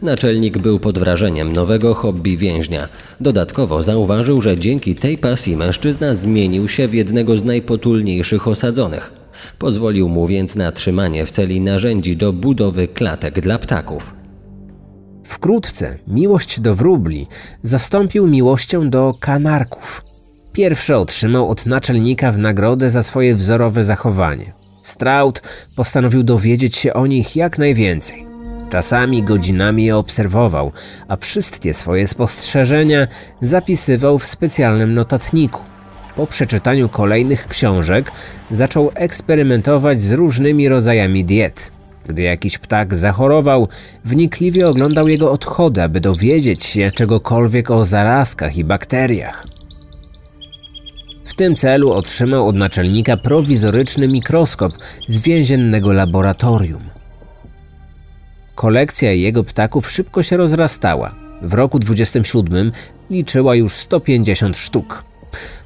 [0.02, 2.88] Naczelnik był pod wrażeniem nowego hobby więźnia.
[3.20, 9.21] Dodatkowo zauważył, że dzięki tej pasji mężczyzna zmienił się w jednego z najpotulniejszych osadzonych.
[9.60, 14.14] Pozwolił mu więc na trzymanie w celi narzędzi do budowy klatek dla ptaków.
[15.24, 17.28] Wkrótce miłość do wróbli
[17.64, 20.02] zastąpił miłością do kanarków.
[20.54, 24.54] Pierwszy otrzymał od naczelnika w nagrodę za swoje wzorowe zachowanie.
[24.84, 25.42] Straut
[25.76, 28.26] postanowił dowiedzieć się o nich jak najwięcej.
[28.70, 30.72] Czasami godzinami je obserwował,
[31.08, 33.08] a wszystkie swoje spostrzeżenia
[33.42, 35.71] zapisywał w specjalnym notatniku.
[36.16, 38.12] Po przeczytaniu kolejnych książek
[38.52, 41.72] zaczął eksperymentować z różnymi rodzajami diet.
[42.08, 43.68] Gdy jakiś ptak zachorował,
[44.06, 49.48] wnikliwie oglądał jego odchody, aby dowiedzieć się czegokolwiek o zarazkach i bakteriach.
[51.26, 54.72] W tym celu otrzymał od naczelnika prowizoryczny mikroskop
[55.08, 56.84] z więziennego laboratorium.
[58.56, 61.16] Kolekcja jego ptaków szybko się rozrastała.
[61.42, 62.72] W roku 27
[63.10, 65.11] liczyła już 150 sztuk.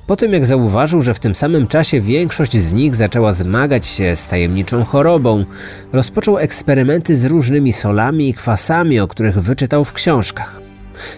[0.08, 4.16] Po tym jak zauważył, że w tym samym czasie większość z nich zaczęła zmagać się
[4.16, 5.46] z tajemniczą chorobą,
[5.94, 10.62] rozpoczął eksperymenty z różnymi solami i kwasami, o których wyczytał w książkach.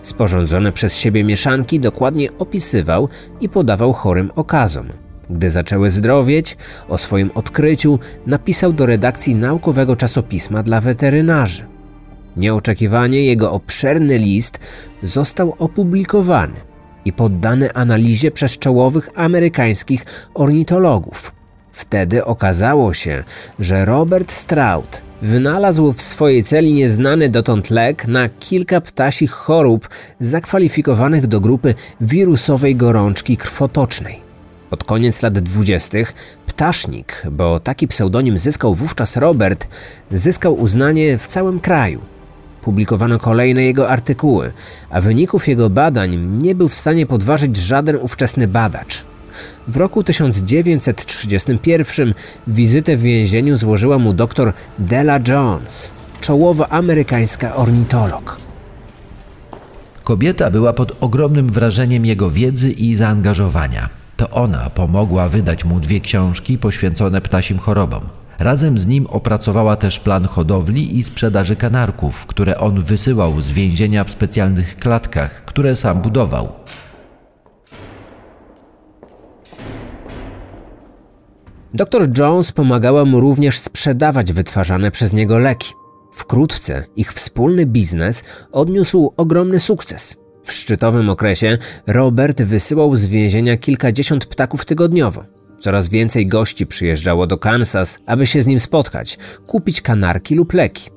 [0.03, 3.09] Sporządzone przez siebie mieszanki dokładnie opisywał
[3.41, 4.87] i podawał chorym okazom.
[5.29, 6.57] Gdy zaczęły zdrowieć,
[6.89, 11.65] o swoim odkryciu napisał do redakcji naukowego czasopisma dla weterynarzy.
[12.37, 14.59] Nieoczekiwanie jego obszerny list
[15.03, 16.66] został opublikowany
[17.07, 21.31] i poddany analizie przez czołowych amerykańskich ornitologów.
[21.71, 23.23] Wtedy okazało się,
[23.59, 29.89] że Robert Stroud wynalazł w swojej celi nieznany dotąd lek na kilka ptasich chorób
[30.19, 34.21] zakwalifikowanych do grupy wirusowej gorączki krwotocznej.
[34.69, 36.13] Pod koniec lat dwudziestych
[36.45, 39.67] ptasznik, bo taki pseudonim zyskał wówczas Robert,
[40.11, 42.16] zyskał uznanie w całym kraju.
[42.67, 44.53] Publikowano kolejne jego artykuły,
[44.89, 49.05] a wyników jego badań nie był w stanie podważyć żaden ówczesny badacz.
[49.67, 52.13] W roku 1931
[52.47, 58.37] wizytę w więzieniu złożyła mu dr Della Jones, czołowa amerykańska ornitolog.
[60.03, 63.89] Kobieta była pod ogromnym wrażeniem jego wiedzy i zaangażowania.
[64.17, 68.01] To ona pomogła wydać mu dwie książki poświęcone ptasim chorobom.
[68.39, 74.03] Razem z nim opracowała też plan hodowli i sprzedaży kanarków, które on wysyłał z więzienia
[74.03, 76.53] w specjalnych klatkach, które sam budował.
[81.73, 85.73] Dr Jones pomagała mu również sprzedawać wytwarzane przez niego leki.
[86.11, 90.17] Wkrótce ich wspólny biznes odniósł ogromny sukces.
[90.43, 95.36] W szczytowym okresie Robert wysyłał z więzienia kilkadziesiąt ptaków tygodniowo.
[95.59, 99.17] Coraz więcej gości przyjeżdżało do Kansas, aby się z nim spotkać,
[99.47, 100.89] kupić kanarki lub leki.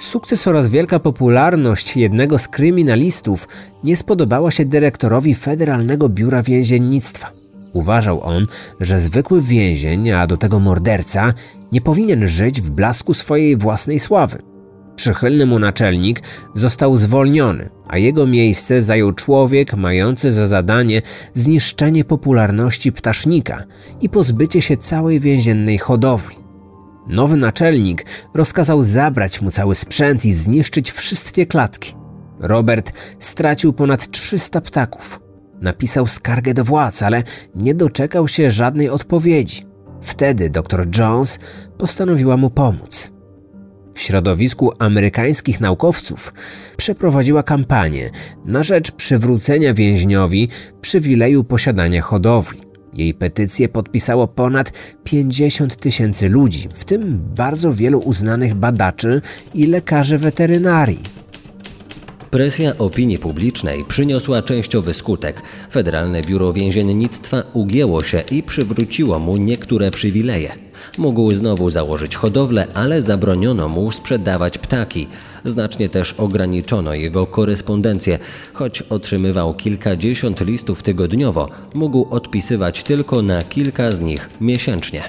[0.00, 3.48] Sukces oraz wielka popularność jednego z kryminalistów
[3.84, 7.30] nie spodobała się dyrektorowi Federalnego Biura Więziennictwa.
[7.72, 8.44] Uważał on,
[8.80, 11.32] że zwykły więzień, a do tego morderca,
[11.72, 14.53] nie powinien żyć w blasku swojej własnej sławy.
[14.96, 16.22] Przychylny mu naczelnik
[16.54, 21.02] został zwolniony, a jego miejsce zajął człowiek mający za zadanie
[21.34, 23.64] zniszczenie popularności ptasznika
[24.00, 26.36] i pozbycie się całej więziennej hodowli.
[27.08, 31.94] Nowy naczelnik rozkazał zabrać mu cały sprzęt i zniszczyć wszystkie klatki.
[32.40, 35.20] Robert stracił ponad 300 ptaków.
[35.60, 37.22] Napisał skargę do władz, ale
[37.54, 39.62] nie doczekał się żadnej odpowiedzi.
[40.02, 41.38] Wtedy dr Jones
[41.78, 43.13] postanowiła mu pomóc.
[43.94, 46.34] W środowisku amerykańskich naukowców
[46.76, 48.10] przeprowadziła kampanię
[48.44, 50.48] na rzecz przywrócenia więźniowi
[50.80, 52.60] przywileju posiadania hodowli.
[52.92, 54.72] Jej petycję podpisało ponad
[55.04, 59.22] 50 tysięcy ludzi, w tym bardzo wielu uznanych badaczy
[59.54, 61.23] i lekarzy weterynarii.
[62.34, 65.42] Presja opinii publicznej przyniosła częściowy skutek.
[65.70, 70.52] Federalne Biuro Więziennictwa ugięło się i przywróciło mu niektóre przywileje.
[70.98, 75.08] Mógł znowu założyć hodowlę, ale zabroniono mu sprzedawać ptaki.
[75.44, 78.18] Znacznie też ograniczono jego korespondencję.
[78.52, 85.02] Choć otrzymywał kilkadziesiąt listów tygodniowo, mógł odpisywać tylko na kilka z nich miesięcznie.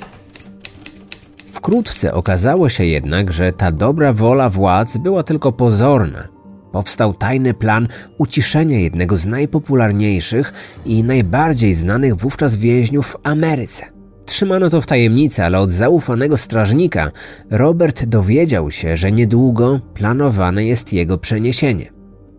[1.46, 6.35] Wkrótce okazało się jednak, że ta dobra wola władz była tylko pozorna.
[6.76, 10.54] Powstał tajny plan uciszenia jednego z najpopularniejszych
[10.86, 13.86] i najbardziej znanych wówczas więźniów w Ameryce.
[14.26, 17.12] Trzymano to w tajemnicy, ale od zaufanego strażnika
[17.52, 21.90] Robert dowiedział się, że niedługo planowane jest jego przeniesienie.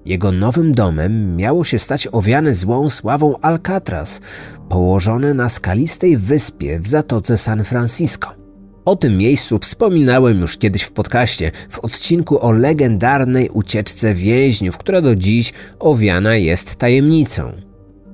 [0.05, 4.21] Jego nowym domem miało się stać owiane złą sławą Alcatraz,
[4.69, 8.46] położone na skalistej wyspie w zatoce San Francisco.
[8.87, 15.01] O tym miejscu wspominałem już kiedyś w podcaście, w odcinku o legendarnej ucieczce więźniów, która
[15.01, 17.53] do dziś owiana jest tajemnicą.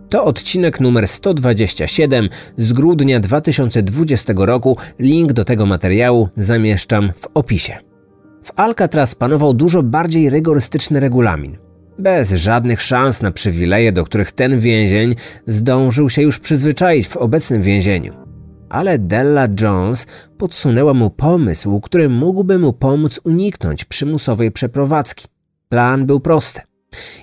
[0.08, 4.76] To odcinek numer 127 z grudnia 2020 roku.
[4.98, 7.78] Link do tego materiału zamieszczam w opisie.
[8.44, 11.56] W Alcatraz panował dużo bardziej rygorystyczny regulamin.
[11.98, 15.14] Bez żadnych szans na przywileje, do których ten więzień
[15.46, 18.21] zdążył się już przyzwyczaić w obecnym więzieniu.
[18.72, 20.06] Ale Della Jones
[20.38, 25.26] podsunęła mu pomysł, który mógłby mu pomóc uniknąć przymusowej przeprowadzki.
[25.68, 26.60] Plan był prosty.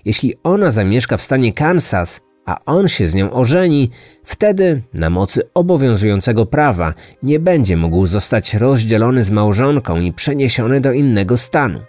[0.06, 3.90] Jeśli ona zamieszka w stanie Kansas, a on się z nią ożeni,
[4.24, 10.92] wtedy na mocy obowiązującego prawa nie będzie mógł zostać rozdzielony z małżonką i przeniesiony do
[10.92, 11.80] innego stanu.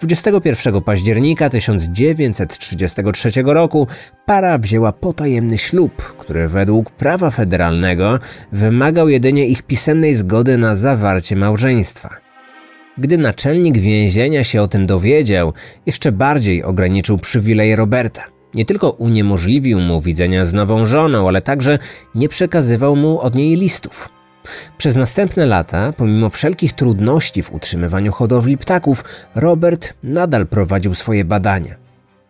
[0.00, 3.86] 21 października 1933 roku
[4.26, 8.18] para wzięła potajemny ślub, który według prawa federalnego
[8.52, 12.10] wymagał jedynie ich pisemnej zgody na zawarcie małżeństwa.
[12.98, 15.52] Gdy naczelnik więzienia się o tym dowiedział,
[15.86, 18.22] jeszcze bardziej ograniczył przywilej Roberta.
[18.54, 21.78] Nie tylko uniemożliwił mu widzenia z nową żoną, ale także
[22.14, 24.19] nie przekazywał mu od niej listów.
[24.78, 31.74] Przez następne lata, pomimo wszelkich trudności w utrzymywaniu hodowli ptaków, Robert nadal prowadził swoje badania.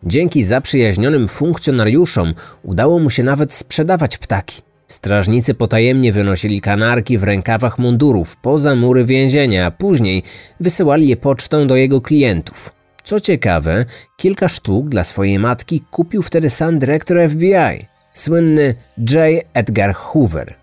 [0.02, 4.62] Dzięki zaprzyjaźnionym funkcjonariuszom udało mu się nawet sprzedawać ptaki.
[4.88, 10.22] Strażnicy potajemnie wynosili kanarki w rękawach mundurów poza mury więzienia, a później
[10.60, 12.72] wysyłali je pocztą do jego klientów.
[13.04, 13.84] Co ciekawe,
[14.16, 19.44] kilka sztuk dla swojej matki kupił wtedy sam dyrektor FBI, słynny J.
[19.54, 20.59] Edgar Hoover.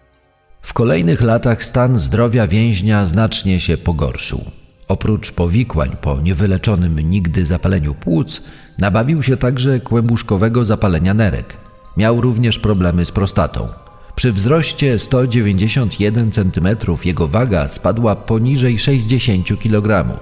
[0.67, 4.41] W kolejnych latach stan zdrowia więźnia znacznie się pogorszył.
[4.87, 8.41] Oprócz powikłań po niewyleczonym nigdy zapaleniu płuc,
[8.77, 11.57] nabawił się także kłębuszkowego zapalenia nerek.
[11.97, 13.67] Miał również problemy z prostatą.
[14.15, 16.67] Przy wzroście 191 cm
[17.05, 20.19] jego waga spadła poniżej 60 kg.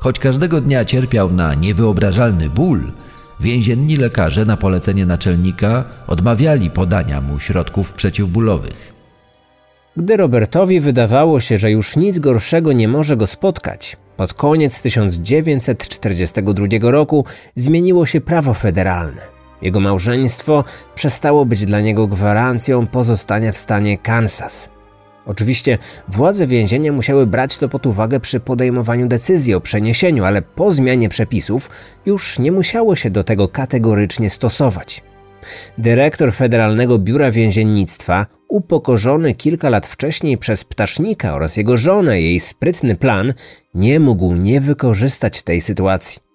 [0.00, 2.92] Choć każdego dnia cierpiał na niewyobrażalny ból,
[3.40, 8.95] więzienni lekarze na polecenie naczelnika odmawiali podania mu środków przeciwbólowych.
[9.96, 16.66] Gdy Robertowi wydawało się, że już nic gorszego nie może go spotkać, pod koniec 1942
[16.80, 17.24] roku
[17.56, 19.22] zmieniło się prawo federalne.
[19.62, 24.70] Jego małżeństwo przestało być dla niego gwarancją pozostania w stanie Kansas.
[25.26, 25.78] Oczywiście
[26.08, 31.08] władze więzienia musiały brać to pod uwagę przy podejmowaniu decyzji o przeniesieniu, ale po zmianie
[31.08, 31.70] przepisów
[32.06, 35.02] już nie musiało się do tego kategorycznie stosować.
[35.78, 42.94] Dyrektor Federalnego Biura Więziennictwa, upokorzony kilka lat wcześniej przez ptasznika oraz jego żonę jej sprytny
[42.94, 43.34] plan,
[43.74, 46.26] nie mógł nie wykorzystać tej sytuacji.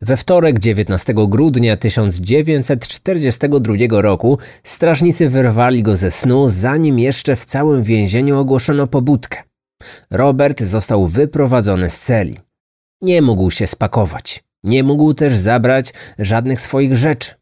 [0.00, 7.82] We wtorek 19 grudnia 1942 roku strażnicy wyrwali go ze snu, zanim jeszcze w całym
[7.82, 9.42] więzieniu ogłoszono pobudkę.
[10.10, 12.36] Robert został wyprowadzony z celi.
[13.02, 14.44] Nie mógł się spakować.
[14.64, 17.34] Nie mógł też zabrać żadnych swoich rzeczy.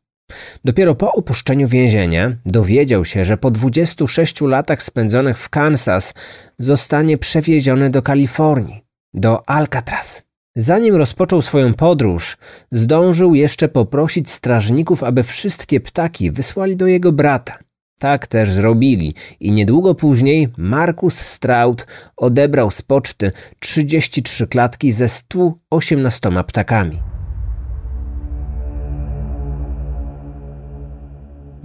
[0.64, 6.14] Dopiero po opuszczeniu więzienia dowiedział się, że po 26 latach spędzonych w Kansas
[6.58, 10.22] zostanie przewieziony do Kalifornii, do Alcatraz.
[10.56, 12.36] Zanim rozpoczął swoją podróż,
[12.72, 17.58] zdążył jeszcze poprosić strażników, aby wszystkie ptaki wysłali do jego brata.
[17.98, 26.30] Tak też zrobili i niedługo później Markus Straut odebrał z poczty 33 klatki ze 118
[26.46, 27.13] ptakami.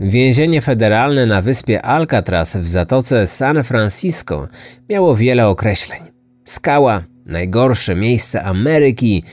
[0.02, 4.48] Więzienie federalne na wyspie Alcatraz w zatoce San Francisco
[4.90, 6.00] miało wiele określeń.
[6.46, 9.24] Skała, najgorsze miejsce Ameryki,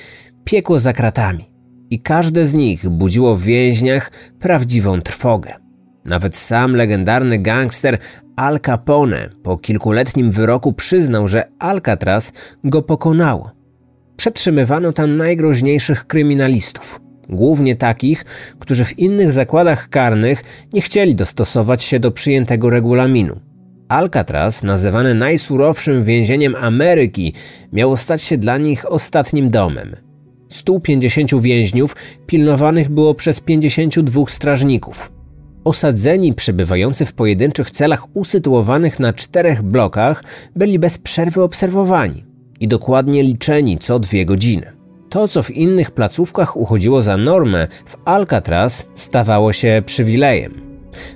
[0.44, 1.44] piekło za kratami.
[1.90, 5.54] I każde z nich budziło w więźniach prawdziwą trwogę.
[6.04, 7.98] Nawet sam legendarny gangster
[8.36, 12.32] Al Capone po kilkuletnim wyroku przyznał, że Alcatraz
[12.64, 13.50] go pokonało.
[14.16, 18.24] Przetrzymywano tam najgroźniejszych kryminalistów– głównie takich,
[18.58, 23.40] którzy w innych zakładach karnych nie chcieli dostosować się do przyjętego regulaminu.
[23.88, 27.32] Alcatraz, nazywane najsurowszym więzieniem Ameryki,
[27.72, 29.96] miało stać się dla nich ostatnim domem.
[30.48, 31.96] 150 więźniów
[32.26, 35.12] pilnowanych było przez 52 strażników.
[35.64, 40.24] Osadzeni przebywający w pojedynczych celach usytuowanych na czterech blokach
[40.56, 42.24] byli bez przerwy obserwowani
[42.60, 44.75] i dokładnie liczeni co dwie godziny.
[45.16, 50.52] To, co w innych placówkach uchodziło za normę, w Alcatraz stawało się przywilejem.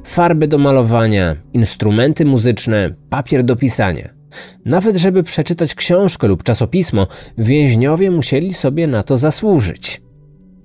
[0.05, 4.09] Farby do malowania, instrumenty muzyczne, papier do pisania.
[4.65, 7.07] Nawet żeby przeczytać książkę lub czasopismo,
[7.39, 10.03] więźniowie musieli sobie na to zasłużyć.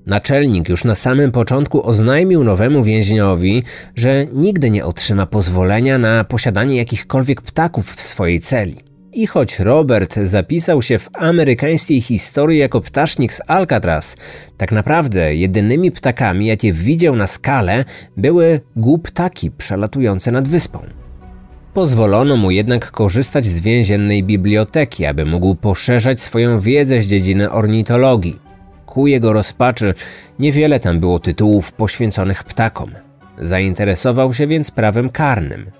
[0.05, 3.63] Naczelnik już na samym początku oznajmił nowemu więźniowi,
[3.95, 8.94] że nigdy nie otrzyma pozwolenia na posiadanie jakichkolwiek ptaków w swojej celi.
[9.15, 14.17] I choć Robert zapisał się w amerykańskiej historii jako ptasznik z Alcatraz,
[14.57, 17.85] tak naprawdę jedynymi ptakami, jakie widział na skalę,
[18.17, 20.79] były głuptaki przelatujące nad wyspą.
[21.73, 28.39] Pozwolono mu jednak korzystać z więziennej biblioteki, aby mógł poszerzać swoją wiedzę z dziedziny ornitologii.
[28.85, 29.93] Ku jego rozpaczy
[30.39, 32.91] niewiele tam było tytułów poświęconych ptakom.
[33.39, 35.71] Zainteresował się więc prawem karnym.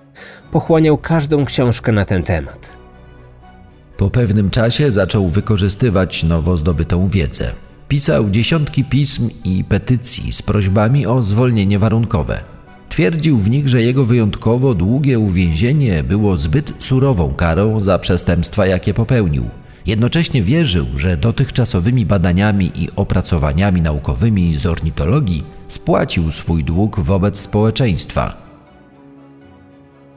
[0.52, 2.85] Pochłaniał każdą książkę na ten temat.
[3.96, 7.52] Po pewnym czasie zaczął wykorzystywać nowo zdobytą wiedzę.
[7.88, 12.44] Pisał dziesiątki pism i petycji z prośbami o zwolnienie warunkowe.
[12.88, 18.94] Twierdził w nich, że jego wyjątkowo długie uwięzienie było zbyt surową karą za przestępstwa, jakie
[18.94, 19.44] popełnił.
[19.86, 28.45] Jednocześnie wierzył, że dotychczasowymi badaniami i opracowaniami naukowymi z ornitologii spłacił swój dług wobec społeczeństwa.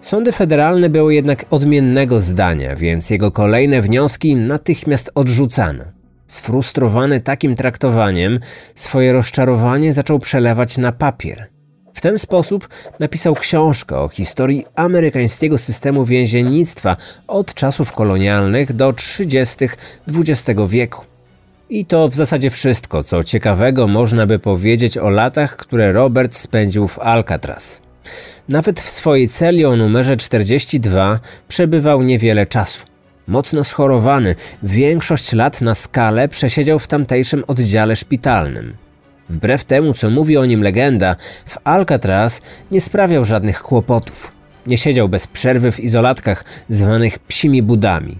[0.01, 5.83] Sądy federalne były jednak odmiennego zdania, więc jego kolejne wnioski natychmiast odrzucano.
[6.27, 8.39] Sfrustrowany takim traktowaniem,
[8.75, 11.47] swoje rozczarowanie zaczął przelewać na papier.
[11.93, 12.69] W ten sposób
[12.99, 16.97] napisał książkę o historii amerykańskiego systemu więziennictwa
[17.27, 19.69] od czasów kolonialnych do 30.
[20.07, 21.05] XX wieku.
[21.69, 26.87] I to w zasadzie wszystko, co ciekawego można by powiedzieć o latach, które Robert spędził
[26.87, 27.88] w Alcatraz.
[28.49, 32.85] Nawet w swojej celi o numerze 42 przebywał niewiele czasu.
[33.27, 38.77] Mocno schorowany, większość lat na skalę przesiedział w tamtejszym oddziale szpitalnym.
[39.29, 42.41] Wbrew temu, co mówi o nim legenda, w Alcatraz
[42.71, 44.31] nie sprawiał żadnych kłopotów.
[44.67, 48.17] Nie siedział bez przerwy w izolatkach zwanych psimi budami.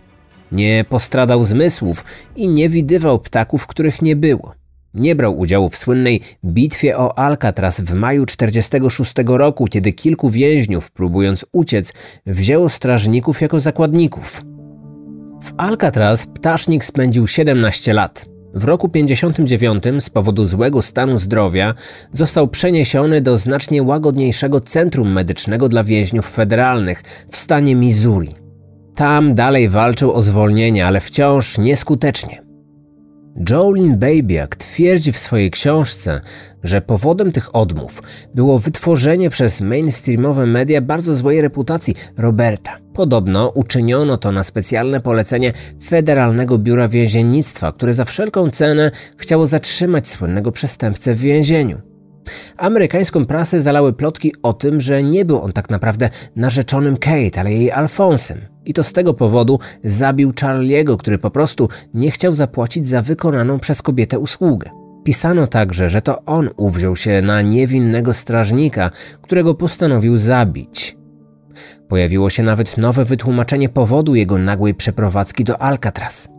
[0.52, 2.06] Nie postradał zmysłów
[2.36, 4.59] i nie widywał ptaków, których nie było.
[4.94, 10.92] Nie brał udziału w słynnej bitwie o Alcatraz w maju 46 roku, kiedy kilku więźniów,
[10.92, 11.94] próbując uciec,
[12.26, 14.44] wzięło strażników jako zakładników.
[15.44, 18.26] W Alcatraz ptasznik spędził 17 lat.
[18.54, 21.74] W roku 59 z powodu złego stanu zdrowia
[22.14, 28.36] został przeniesiony do znacznie łagodniejszego centrum medycznego dla więźniów federalnych w stanie Missouri.
[28.96, 32.49] Tam dalej walczył o zwolnienie, ale wciąż nieskutecznie.
[33.50, 36.22] Jolene Babiak twierdzi w swojej książce,
[36.64, 38.02] że powodem tych odmów
[38.36, 42.78] było wytworzenie przez mainstreamowe media bardzo złej reputacji Roberta.
[42.94, 45.54] Podobno uczyniono to na specjalne polecenie
[45.88, 51.82] Federalnego Biura Więziennictwa, które za wszelką cenę chciało zatrzymać słynnego przestępcę w więzieniu.
[52.58, 57.54] Amerykańską prasę zalały plotki o tym, że nie był on tak naprawdę narzeczonym Kate, ale
[57.54, 58.42] jej Alfonsem.
[58.70, 63.60] I to z tego powodu zabił Charliego, który po prostu nie chciał zapłacić za wykonaną
[63.60, 64.70] przez kobietę usługę.
[65.04, 68.92] Pisano także, że to on uwziął się na niewinnego strażnika,
[69.22, 70.98] którego postanowił zabić.
[71.88, 76.30] Pojawiło się nawet nowe wytłumaczenie powodu jego nagłej przeprowadzki do Alcatraz.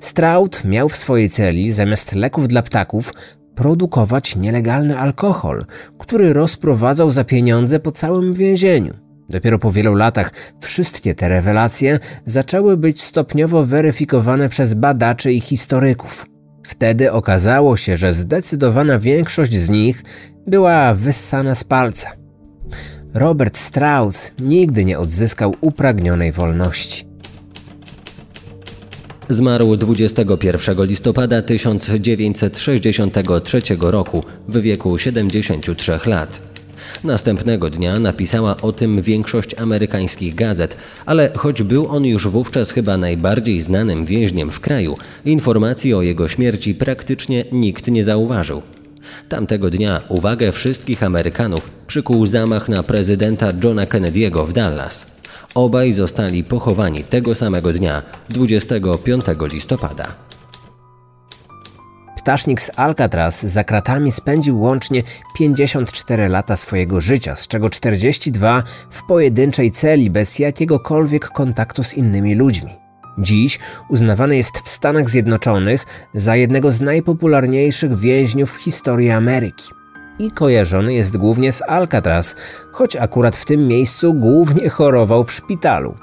[0.00, 3.14] Stroud miał w swojej celi zamiast leków dla ptaków
[3.54, 5.66] produkować nielegalny alkohol,
[5.98, 9.11] który rozprowadzał za pieniądze po całym więzieniu.
[9.30, 16.26] Dopiero po wielu latach wszystkie te rewelacje zaczęły być stopniowo weryfikowane przez badaczy i historyków.
[16.66, 20.02] Wtedy okazało się, że zdecydowana większość z nich
[20.46, 22.10] była wyssana z palca.
[23.14, 27.04] Robert Strauss nigdy nie odzyskał upragnionej wolności.
[29.28, 36.51] Zmarł 21 listopada 1963 roku w wieku 73 lat.
[37.04, 40.76] Następnego dnia napisała o tym większość amerykańskich gazet,
[41.06, 46.28] ale choć był on już wówczas chyba najbardziej znanym więźniem w kraju, informacji o jego
[46.28, 48.62] śmierci praktycznie nikt nie zauważył.
[49.28, 55.06] Tamtego dnia uwagę wszystkich Amerykanów przykuł zamach na prezydenta Johna Kennedy'ego w Dallas.
[55.54, 60.31] Obaj zostali pochowani tego samego dnia, 25 listopada.
[62.22, 65.02] Ptasznik z Alcatraz za kratami spędził łącznie
[65.34, 72.34] 54 lata swojego życia, z czego 42 w pojedynczej celi bez jakiegokolwiek kontaktu z innymi
[72.34, 72.70] ludźmi.
[73.18, 73.58] Dziś
[73.88, 79.68] uznawany jest w Stanach Zjednoczonych za jednego z najpopularniejszych więźniów w historii Ameryki.
[80.18, 82.36] I kojarzony jest głównie z Alcatraz,
[82.72, 85.94] choć akurat w tym miejscu głównie chorował w szpitalu.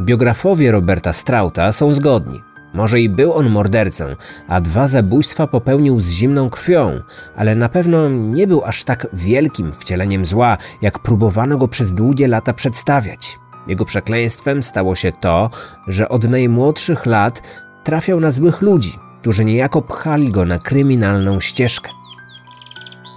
[0.00, 2.49] Biografowie Roberta Strauta są zgodni.
[2.74, 4.04] Może i był on mordercą,
[4.48, 7.00] a dwa zabójstwa popełnił z zimną krwią,
[7.36, 12.28] ale na pewno nie był aż tak wielkim wcieleniem zła, jak próbowano go przez długie
[12.28, 13.38] lata przedstawiać.
[13.66, 15.50] Jego przekleństwem stało się to,
[15.86, 17.42] że od najmłodszych lat
[17.84, 21.90] trafiał na złych ludzi, którzy niejako pchali go na kryminalną ścieżkę.